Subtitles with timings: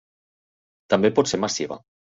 [0.95, 1.83] També pot ser massiva.